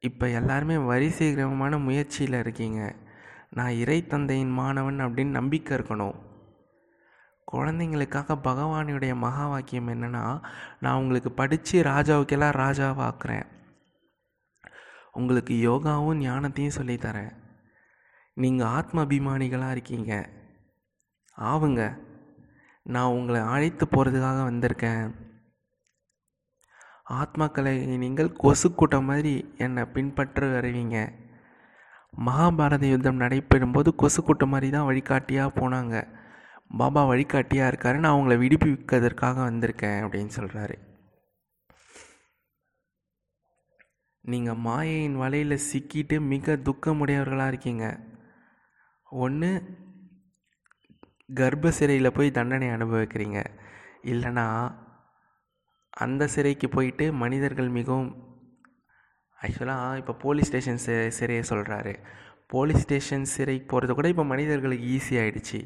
இப்போ 0.00 0.28
எல்லாருமே 0.28 0.76
வரிசைகரமான 0.76 1.78
முயற்சியில் 1.78 2.40
இருக்கீங்க. 2.40 2.80
நான் 3.50 3.76
இறை 3.82 4.06
தந்தையின் 4.06 4.50
மாணவன் 4.50 5.00
அப்படின்னு 5.00 5.38
நம்பிக்கை 5.40 5.78
இருக்கணும். 5.78 6.16
குழந்தைங்களுக்காக 7.52 8.36
பகவானுடைய 8.48 9.14
மகா 9.14 9.46
வாக்கியம் 9.46 9.88
என்னென்னா 9.88 10.24
நான் 10.80 11.00
உங்களுக்கு 11.02 11.32
படித்து 11.32 11.82
ராஜாவுக்கெல்லாம் 11.82 12.58
ராஜாவாக்குறேன் 12.64 13.46
உங்களுக்கு 15.14 15.54
யோகாவும் 15.54 16.20
ஞானத்தையும் 16.20 16.76
சொல்லித்தரேன். 16.76 17.32
நீங்கள் 18.34 18.66
ஆத்ம 18.66 19.04
அபிமானிகளாக 19.04 19.70
இருக்கீங்க. 19.70 20.28
ஆவுங்க. 21.40 21.98
நான் 22.82 23.12
உங்களை 23.12 23.40
அழைத்து 23.40 23.86
போகிறதுக்காக 23.86 24.40
வந்திருக்கேன். 24.50 25.14
ஆத்மாக்களை 27.10 27.98
நீங்கள் 27.98 28.32
கொசு 28.32 28.74
கூட்டம் 28.74 29.04
மாதிரி 29.04 29.54
என்னை 29.58 29.84
பின்பற்ற 29.84 30.60
வருவீங்க. 30.60 30.98
மகாபாரத 32.26 32.88
யுத்தம் 32.88 33.20
நடைபெறும்போது 33.20 33.94
கொசு 33.94 34.22
கூட்டம் 34.22 34.48
மாதிரி 34.48 34.70
தான் 34.70 34.84
வழிகாட்டியாக 34.84 35.54
போனாங்க. 35.60 36.08
பாபா 36.78 37.04
வழிகாட்டியாக 37.04 37.70
இருக்காரு. 37.70 37.98
நான் 37.98 38.16
அவங்கள 38.16 38.36
விடுவிப்பதற்காக 38.38 39.50
வந்திருக்கேன் 39.50 40.00
அப்படின்னு 40.04 40.30
சொல்கிறாரு 40.40 40.76
நீங்கள் 44.32 44.60
மாயையின் 44.66 45.16
வலையில் 45.16 45.62
சிக்கிட்டு 45.70 46.16
மிக 46.32 46.56
துக்கமுடையவர்களாக 46.66 47.52
இருக்கீங்க. 47.52 47.86
ஒன்று 49.22 49.50
கர்ப்ப 51.34 51.70
சிறையில் 51.70 52.16
போய் 52.16 52.36
தண்டனை 52.38 52.68
அனுபவிக்கிறீங்க. 52.68 53.40
இல்லைனா 54.12 54.46
அந்த 56.04 56.26
சிறைக்கு 56.26 56.68
போயிட்டு 56.68 57.12
மனிதர்கள் 57.22 57.68
மிகவும் 57.68 58.10
ஆக்சுவலாக 59.38 59.98
இப்போ 60.00 60.12
போலீஸ் 60.24 60.46
ஸ்டேஷன் 60.46 60.82
சி 60.84 60.92
சிறையை 61.18 61.42
சொல்கிறாரு 61.50 61.92
போலீஸ் 62.52 62.82
ஸ்டேஷன் 62.82 63.24
சிறைக்கு 63.24 63.66
போகிறது 63.66 63.94
கூட 63.94 64.08
இப்போ 64.08 64.24
மனிதர்களுக்கு 64.24 64.86
ஈஸியாகிடுச்சு 64.96 65.60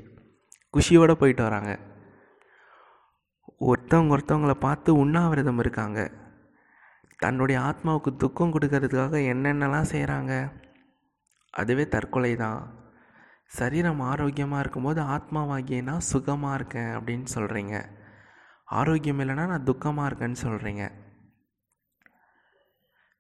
குஷியோடு 0.74 1.14
போயிட்டு 1.22 1.42
வராங்க. 1.42 1.72
ஒருத்தவங்க 3.68 4.14
ஒருத்தவங்கள 4.16 4.54
பார்த்து 4.66 4.90
உண்ணாவிரதம் 5.04 5.58
இருக்காங்க. 5.58 6.00
தன்னுடைய 7.22 7.60
ஆத்மாவுக்கு 7.60 8.10
துக்கம் 8.16 8.52
கொடுக்கறதுக்காக 8.54 9.20
என்னென்னலாம் 9.32 9.90
செய்கிறாங்க 9.92 10.32
அதுவே 11.50 11.88
தற்கொலை 11.88 12.36
தான். 12.36 12.60
சரீரம் 13.46 14.00
ஆரோக்கியமாக 14.00 14.60
இருக்கும்போது 14.60 15.00
ஆத்மாவாகிய 15.02 15.82
நான் 15.82 16.08
சுகமாக 16.12 16.54
இருக்கேன் 16.54 16.90
அப்படின்னு 16.96 17.28
சொல்கிறீங்க 17.34 17.76
ஆரோக்கியம் 18.64 19.20
இல்லைன்னா 19.20 19.46
நான் 19.46 19.68
துக்கமாக 19.70 20.08
இருக்கேன்னு 20.08 20.40
சொல்கிறீங்க 20.46 20.84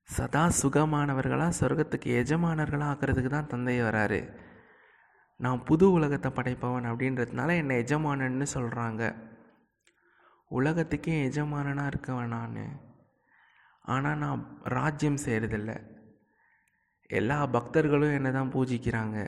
சதா 0.08 0.42
சுகமானவர்களாக 0.62 1.56
சொர்க்கத்துக்கு 1.60 2.10
எஜமானர்களாக 2.20 2.90
ஆக்கிறதுக்கு 2.92 3.30
தான் 3.30 3.46
தந்தை 3.46 3.82
வராரு. 3.82 4.20
நான் 5.36 5.64
புது 5.64 5.86
உலகத்தை 5.92 6.30
படைப்பவன் 6.30 6.90
அப்படின்றதுனால 6.90 7.56
என்னை 7.56 7.74
எஜமானன்னு 7.82 8.46
சொல்கிறாங்க 8.54 9.02
உலகத்துக்கே 10.50 11.16
எஜமானனாக 11.28 11.90
இருக்கவன் 11.92 12.34
நான். 12.36 12.87
ஆனால் 13.94 14.20
நான் 14.22 14.40
ராஜ்யம் 14.76 15.22
செய்கிறதில்ல 15.24 15.72
எல்லா 17.18 17.36
பக்தர்களும் 17.56 18.14
என்னை 18.16 18.30
தான் 18.36 18.52
பூஜிக்கிறாங்க. 18.54 19.18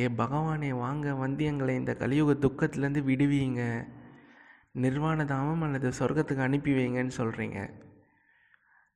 ஏ 0.00 0.04
பகவானே 0.20 0.70
வாங்க 0.84 1.14
வந்து 1.24 1.42
எங்களை 1.50 1.74
இந்த 1.80 1.92
கலியுக 2.02 2.34
துக்கத்துலேருந்து 2.44 3.02
விடுவீங்க. 3.10 3.62
நிர்வாண 4.84 5.24
தாமம் 5.32 5.64
அல்லது 5.66 5.88
சொர்க்கத்துக்கு 6.00 6.46
அனுப்பி 6.46 6.72
வைங்கன்னு 6.78 7.18
சொல்கிறீங்க 7.20 7.58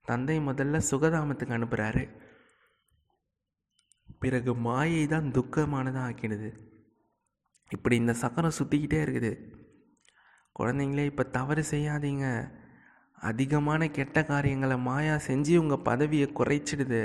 தந்தை 0.08 0.36
முதல்ல 0.48 0.80
சுகதாமத்துக்கு 0.90 1.56
அனுப்புகிறாரு 1.56 2.04
பிறகு 4.22 4.52
மாயை 4.66 5.02
தான் 5.12 5.32
துக்கமானதாக 5.36 6.08
ஆக்கிடுது. 6.08 6.50
இப்படி 7.70 7.94
இந்த 8.02 8.12
சக்கரம் 8.20 8.58
சுற்றிக்கிட்டே 8.58 8.98
இருக்குது. 9.06 9.32
குழந்தைங்களே 10.58 11.04
இப்போ 11.10 11.24
தவறு 11.36 11.62
செய்யாதீங்க. 11.70 12.26
அதிகமான 13.18 13.88
கெட்ட 13.96 14.24
காரியங்களை 14.24 14.76
மாயா 14.88 15.14
செஞ்சு 15.28 15.54
உங்கள் 15.62 15.86
பதவியை 15.90 16.26
குறைச்சிடுது. 16.38 17.02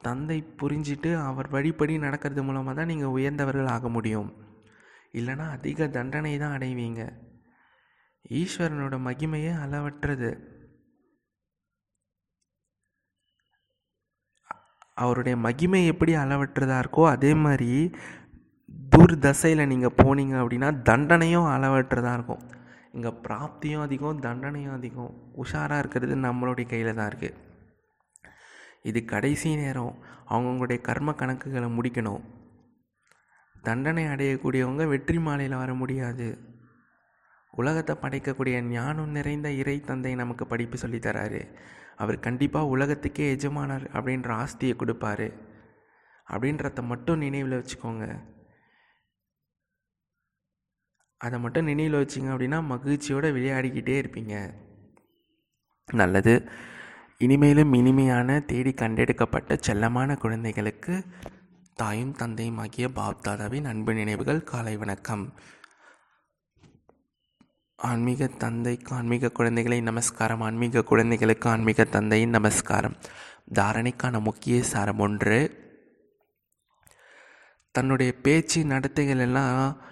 தந்தை 0.00 0.38
புரிஞ்சிட்டு 0.60 1.10
அவர் 1.26 1.48
வழிப்படி 1.54 1.96
நடக்கிறது 2.04 2.42
மூலமாக 2.46 2.74
தான் 2.78 2.90
நீங்கள் 2.92 3.14
உயர்ந்தவர்கள் 3.16 3.72
ஆக 3.74 3.88
முடியும். 3.96 4.30
இல்லைனா 5.18 5.46
அதிக 5.56 5.88
தண்டனை 5.96 6.32
தான் 6.38 6.54
அடைவீங்க. 6.56 7.02
ஈஸ்வரனோட 8.40 8.96
மகிமையே 9.08 9.52
அளவற்றது. 9.64 10.30
அவருடைய 15.02 15.36
மகிமை 15.46 15.86
எப்படி 15.92 16.12
அளவற்றதாக 16.22 16.82
இருக்கோ 16.82 17.04
அதே 17.12 17.34
மாதிரி 17.44 17.70
துர்தசையில் 18.94 19.70
நீங்கள் 19.70 19.98
போனீங்க 20.02 20.34
அப்படின்னா 20.42 20.68
தண்டனையும் 20.88 21.48
அளவற்றதாக 21.54 22.16
இருக்கும். 22.18 22.42
இங்கே 22.96 23.10
பிராப்தியும் 23.26 23.84
அதிகம் 23.86 24.22
தண்டனையும் 24.26 24.76
அதிகம். 24.78 25.12
உஷாராக 25.42 25.82
இருக்கிறது 25.82 26.14
நம்மளுடைய 26.26 26.66
கையில் 26.72 26.96
தான் 26.98 27.10
இருக்குது 27.12 27.38
இது 28.90 29.00
கடைசி 29.12 29.50
நேரம். 29.62 29.94
அவங்கவுங்களுடைய 30.30 30.80
கர்ம 30.88 31.14
கணக்குகளை 31.20 31.68
முடிக்கணும். 31.76 32.22
தண்டனை 33.66 34.04
அடையக்கூடியவங்க 34.12 34.84
வெற்றி 34.92 35.18
மாலையில் 35.26 35.60
வர 35.60 35.72
முடியாது. 35.82 36.28
உலகத்தை 37.60 37.94
படைக்கக்கூடிய 38.02 38.56
ஞானம் 38.74 39.14
நிறைந்த 39.16 39.48
இறை 39.60 39.76
தந்தை 39.88 40.12
நமக்கு 40.20 40.44
படிப்பு 40.52 40.76
சொல்லித்தராரு 40.82 41.40
அவர் 42.02 42.24
கண்டிப்பாக 42.26 42.72
உலகத்துக்கே 42.74 43.24
எஜமானர் 43.36 43.84
அப்படின்ற 43.96 44.30
ஆஸ்தியை 44.42 44.74
கொடுப்பாரு. 44.82 45.28
அப்படின்றத 46.26 46.82
மட்டும் 46.92 47.22
நினைவில் 47.24 47.58
வச்சுக்கோங்க. 47.58 48.06
அதை 51.22 51.38
மட்டும் 51.38 51.64
நினைவில் 51.64 52.04
வச்சிங்க 52.04 52.32
அப்படின்னா 52.32 52.64
மகிழ்ச்சியோடு 52.64 53.36
விளையாடிக்கிட்டே 53.36 53.96
இருப்பீங்க. 54.02 54.52
நல்லது. 55.92 56.48
இனிமேலும் 57.18 57.72
இனிமையான 57.72 58.40
தேடி 58.40 58.72
கண்டெடுக்கப்பட்ட 58.72 59.58
செல்லமான 59.66 60.16
குழந்தைகளுக்கு 60.16 61.04
தாயும் 61.74 62.12
தந்தையும் 62.12 62.58
ஆகிய 62.58 62.88
பாப்தாதாவின் 62.88 63.64
அன்பு 63.64 63.94
நினைவுகள் 63.94 64.44
காலை 64.44 64.76
வணக்கம். 64.76 65.32
ஆன்மீக 67.76 68.26
தந்தைக்கு 68.26 68.96
ஆன்மீக 68.96 69.28
குழந்தைகளை 69.28 69.80
நமஸ்காரம். 69.80 70.40
ஆன்மீக 70.40 70.82
குழந்தைகளுக்கு 70.82 71.50
ஆன்மீக 71.50 71.84
தந்தையின் 71.84 72.30
நமஸ்காரம். 72.30 72.96
தாரணைக்கான 73.54 74.20
முக்கிய 74.20 74.62
சாரம் 74.62 74.98
ஒன்று. 74.98 75.40
தன்னுடைய 77.70 78.12
பேச்சு 78.12 78.64
நடத்தைகள் 78.64 79.18
எல்லாம் 79.18 79.90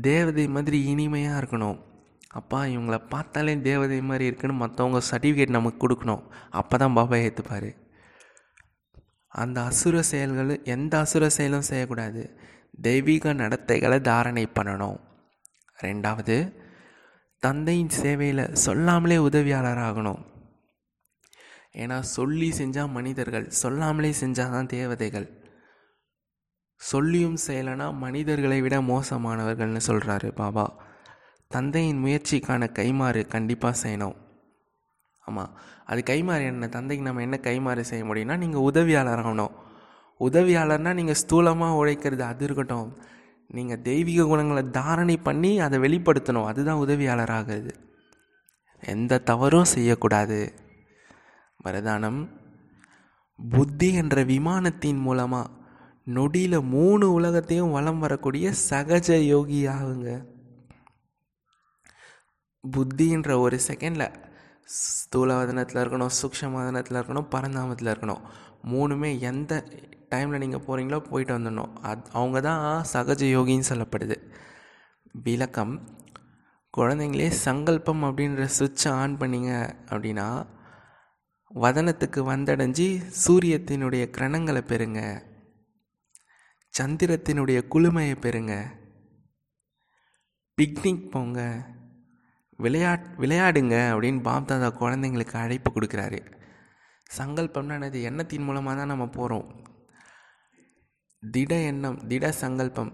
தேவதை 0.00 0.48
மாதிரி 0.48 0.84
இனிமையாக 0.84 1.46
இருக்கணும். 1.46 1.86
அப்பா 2.28 2.64
இவங்களை 2.64 3.08
பார்த்தாலே 3.08 3.60
தேவதை 3.60 4.00
மாதிரி 4.02 4.24
இருக்குன்னு 4.24 4.66
மற்றவங்க 4.66 5.00
சர்டிஃபிகேட் 5.10 5.48
நமக்கு 5.48 5.88
கொடுக்கணும். 5.88 6.22
அப்போ 6.50 6.76
தான் 6.76 6.92
பாபா 6.92 7.16
ஏற்றுப்பார் 7.16 7.76
அந்த 9.28 9.62
அசுர 9.62 10.02
செயல்கள் 10.02 10.64
எந்த 10.64 10.98
அசுர 10.98 11.28
செயலும் 11.28 11.60
செய்யக்கூடாது. 11.60 12.38
தெய்வீக 12.80 13.34
நடத்தைகளை 13.34 14.00
தாரணை 14.00 14.48
பண்ணணும். 14.54 15.00
ரெண்டாவது 15.82 16.54
தந்தையின் 17.38 17.88
சேவையில் 17.88 18.54
சொல்லாமலே 18.54 19.16
உதவியாளராகணும். 19.16 20.26
ஏன்னா 21.72 22.00
சொல்லி 22.00 22.50
செஞ்சால் 22.50 22.90
மனிதர்கள் 22.90 23.50
சொல்லாமலே 23.50 24.14
செஞ்சால் 24.20 24.50
தான் 24.50 24.66
தேவதைகள். 24.66 25.37
சொல்லியும் 26.78 27.36
செயலனா 27.46 27.94
மனிதர்களை 27.94 28.60
விட 28.60 28.80
மோசமானவர்கள்னு 28.80 29.80
சொல்கிறாரு 29.86 30.28
பாபா. 30.30 30.66
தந்தையின் 31.48 32.04
முயற்சிக்கான 32.04 32.68
கைமாறு 32.78 33.26
கண்டிப்பாக 33.26 33.88
செய்யணும். 33.88 34.16
ஆமாம் 35.18 35.58
அது 35.86 36.02
கைமாறு 36.06 36.42
என்ன? 36.42 36.68
தந்தைக்கு 36.68 37.06
நம்ம 37.06 37.20
என்ன 37.20 37.38
கைமாறு 37.42 37.80
செய்ய 37.80 38.04
முடியும்னா 38.04 38.36
நீங்கள் 38.36 38.60
உதவியாளர் 38.60 39.18
ஆகணும். 39.18 39.50
உதவியாளர்னால் 40.20 40.94
நீங்கள் 40.94 41.20
ஸ்தூலமாக 41.26 41.76
உழைக்கிறது 41.76 42.20
அது 42.20 42.44
இருக்கட்டும். 42.44 42.98
நீங்கள் 43.46 43.80
தெய்வீக 43.80 44.24
குணங்களை 44.24 44.70
தாரணை 44.70 45.16
பண்ணி 45.16 45.60
அதை 45.60 45.78
வெளிப்படுத்தணும். 45.78 46.44
அதுதான் 46.44 46.76
உதவியாளர் 46.76 47.30
ஆகிறது. 47.30 47.74
எந்த 48.80 49.18
தவறும் 49.18 49.64
செய்யக்கூடாது. 49.64 50.54
வரதானம் 51.64 52.28
புத்தி 53.50 53.92
என்ற 53.92 54.24
விமானத்தின் 54.24 54.98
மூலமாக 54.98 55.50
நொடியில் 56.16 56.58
மூணு 56.74 57.06
உலகத்தையும் 57.12 57.74
வலம் 57.76 57.98
வரக்கூடிய 57.98 58.52
சகஜ 58.70 59.08
யோகி 59.26 59.60
ஆகுங்க 59.74 60.10
புத்தின்ற 62.64 63.38
ஒரு 63.40 63.56
செகண்டில் 63.66 64.06
ஸ்தூலவதனத்தில் 64.76 65.82
இருக்கணும் 65.82 66.14
சூக்ஷமவதனத்தில் 66.20 66.98
இருக்கணும் 67.00 67.28
பரந்தாமத்தில் 67.34 67.90
இருக்கணும். 67.92 68.22
மூணுமே 68.72 69.10
எந்த 69.30 69.52
டைமில் 70.10 70.42
நீங்கள் 70.42 70.64
போகிறீங்களோ 70.66 70.98
போயிட்டு 71.10 71.32
வந்துடணும். 71.38 71.72
அது 71.88 72.02
அவங்க 72.12 72.40
தான் 72.40 72.84
சகஜ 72.92 73.22
யோகின்னு 73.36 73.70
சொல்லப்படுது. 73.70 74.16
விளக்கம் 75.26 75.74
குழந்தைங்களே 76.74 77.28
சங்கல்பம் 77.46 78.02
அப்படின்ற 78.04 78.48
சுவிட்சை 78.58 78.90
ஆன் 79.00 79.16
பண்ணிங்க 79.16 79.52
அப்படின்னா 79.90 80.28
வதனத்துக்கு 81.50 82.20
வந்தடைஞ்சு 82.32 82.86
சூரியத்தினுடைய 83.24 84.04
கிரணங்களை 84.16 84.62
பெறுங்க. 84.72 85.00
சந்திரத்தினுடைய 86.78 87.58
குளுமையை 87.74 88.14
பெறுங்க. 88.24 88.54
பிக்னிக் 90.58 91.10
போங்க. 91.10 91.66
விளையாட் 92.58 93.06
விளையாடுங்க 93.18 93.74
அப்படின்னு 93.92 94.20
பாப்தாதா 94.28 94.68
குழந்தைங்களுக்கு 94.80 95.36
அழைப்பு 95.36 95.70
கொடுக்குறாரு. 95.70 96.20
சங்கல்பம்னா 97.18 97.74
என்னது? 97.78 98.02
எண்ணத்தின் 98.02 98.42
மூலமாக 98.42 98.76
தான் 98.76 98.86
நம்ம 98.86 99.06
போகிறோம் 99.06 99.66
திட 101.22 101.54
எண்ணம் 101.54 102.06
திட 102.06 102.32
சங்கல்பம். 102.32 102.92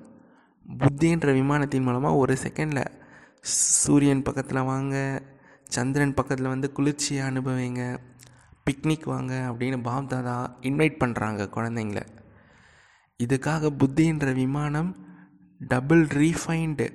புத்தின்ற 0.66 1.32
விமானத்தின் 1.32 1.82
மூலமாக 1.82 2.14
ஒரு 2.14 2.34
செகண்டில் 2.34 2.84
சூரியன் 3.40 4.22
பக்கத்தில் 4.22 4.62
வாங்க 4.62 5.22
சந்திரன் 5.68 6.14
பக்கத்தில் 6.14 6.46
வந்து 6.46 6.72
குளிர்ச்சியை 6.72 7.28
அனுபவிங்க 7.28 7.98
பிக்னிக் 8.66 9.04
வாங்க 9.04 9.34
அப்படின்னு 9.50 9.78
பாப்தாதா 9.90 10.36
இன்வைட் 10.60 11.00
பண்ணுறாங்க 11.04 11.48
குழந்தைங்கள. 11.56 12.13
இதுக்காக 13.22 13.70
புத்தின்ற 13.76 14.32
விமானம் 14.34 14.90
டபுள் 15.58 16.06
ரீஃபைண்டு 16.06 16.86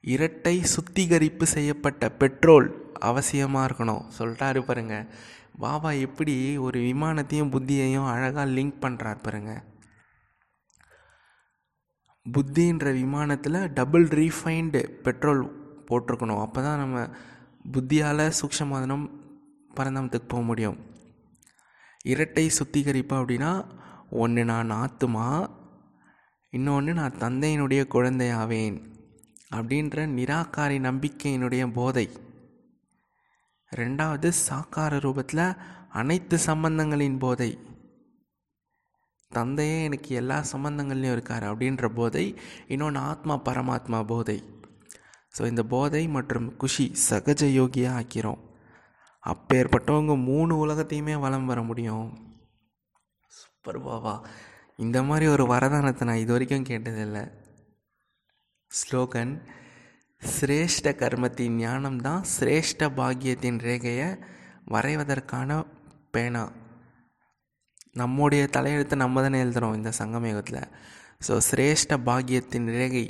இரட்டை 0.00 0.62
சுத்திகரிப்பு 0.64 1.46
செய்யப்பட்ட 1.46 2.10
பெட்ரோல் 2.10 2.94
அவசியமாக 3.00 3.68
இருக்கணும். 3.68 4.04
சொல்லிட்டாரு 4.18 4.60
பாருங்க. 4.62 5.14
பாபா 5.58 5.90
எப்படி 5.90 6.56
ஒரு 6.56 6.80
விமானத்தையும் 6.80 7.52
புத்தியையும் 7.54 8.08
அழகாக 8.08 8.50
லிங்க் 8.50 8.80
பண்ணுறார் 8.80 9.22
பாருங்க. 9.22 9.64
புத்தின்ற 12.32 12.92
விமானத்தில் 12.92 13.72
டபுள் 13.72 14.08
ரீஃபைண்டு 14.08 14.80
பெட்ரோல் 14.88 15.42
போட்டிருக்கணும். 15.88 16.40
அப்போ 16.40 16.62
தான் 16.62 16.78
நம்ம 16.78 17.08
புத்தியால் 17.72 18.32
சூக்ஷமாதனம் 18.40 19.06
பரந்தாமத்துக்கு 19.76 20.28
போக 20.28 20.42
முடியும். 20.42 20.78
இரட்டை 22.04 22.48
சுத்திகரிப்பு 22.48 23.16
அப்படின்னா 23.16 23.78
ஒன்று 24.10 24.44
நான் 24.44 24.70
ஆத்துமா 24.70 25.50
இன்னொன்று 26.50 26.94
நான் 26.94 27.18
தந்தையினுடைய 27.18 27.82
குழந்தையாவேன் 27.94 28.82
அப்படின்ற 29.54 30.06
நிராகாரி 30.06 30.78
நம்பிக்கையினுடைய 30.78 31.72
போதை. 31.72 32.10
ரெண்டாவது 33.76 34.32
சாக்கார 34.48 34.98
ரூபத்தில் 34.98 35.56
அனைத்து 35.88 36.38
சம்பந்தங்களின் 36.38 37.18
போதை. 37.18 37.58
தந்தையே 39.28 39.82
எனக்கு 39.82 40.14
எல்லா 40.14 40.44
சம்பந்தங்கள்லையும் 40.52 41.12
இருக்கார் 41.12 41.42
அப்படின்ற 41.42 41.88
போதை 41.88 42.36
இன்னொன்று 42.66 43.00
ஆத்மா 43.00 43.40
பரமாத்மா 43.44 44.02
போதை. 44.02 44.42
ஸோ 45.38 45.46
இந்த 45.46 45.62
போதை 45.62 46.08
மற்றும் 46.08 46.56
குஷி 46.56 46.92
சகஜ 47.10 47.42
யோகியாக 47.60 47.98
ஆக்கிறோம். 48.00 48.38
அப்பேற்பட்டவங்க 49.26 50.22
மூணு 50.24 50.66
உலகத்தையுமே 50.66 51.20
வலம் 51.20 51.46
வர 51.46 51.62
முடியும். 51.62 52.29
சூப்பர் 53.64 54.20
இந்த 54.84 54.98
மாதிரி 55.06 55.26
ஒரு 55.32 55.44
வரதானத்தை 55.50 56.04
நான் 56.08 56.20
இது 56.20 56.32
வரைக்கும் 56.34 56.68
கேட்டதில்லை. 56.68 57.22
ஸ்லோகன் 58.70 59.32
சிரேஷ்ட 60.22 60.88
கர்மத்தின் 61.02 61.58
ஞானம் 61.64 61.98
தான் 62.06 62.22
சிரேஷ்ட 62.34 62.88
பாக்கியத்தின் 62.98 63.58
ரேகையை 63.66 64.06
வரைவதற்கான 64.74 65.58
பேனா. 66.14 66.44
நம்முடைய 68.02 68.44
தலையெழுத்தை 68.56 68.98
நம்ம 69.02 69.24
தானே 69.26 69.42
எழுதுகிறோம் 69.44 69.76
இந்த 69.80 69.92
சங்கமேகத்தில். 70.00 70.62
ஸோ 71.26 71.36
சிரேஷ்ட 71.48 72.00
பாக்கியத்தின் 72.08 72.70
ரேகை 72.78 73.04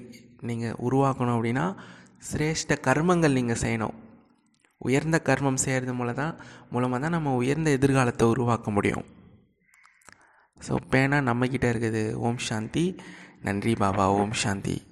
நீங்கள் 0.50 0.78
உருவாக்கணும் 0.88 1.36
அப்படின்னா 1.36 1.66
சிரேஷ்ட 2.30 2.80
கர்மங்கள் 2.88 3.38
நீங்கள் 3.38 3.62
செய்யணும். 3.64 3.96
உயர்ந்த 4.80 5.16
கர்மம் 5.30 5.62
செய்கிறது 5.66 5.94
மூலம் 6.00 6.20
தான் 6.22 6.34
மூலமாக 6.74 7.02
தான் 7.06 7.16
நம்ம 7.18 7.38
உயர்ந்த 7.44 7.70
எதிர்காலத்தை 7.80 8.26
உருவாக்க 8.34 8.68
முடியும். 8.78 9.06
ஸோ 10.68 10.76
பேனா 10.90 11.18
நம்மக்கிட்ட 11.18 11.66
இருக்குது. 11.74 12.14
ஓம் 12.14 12.38
சாந்தி. 12.38 12.96
நன்றி 13.42 13.74
பாபா. 13.74 14.06
ஓம் 14.10 14.32
சாந்தி. 14.32 14.82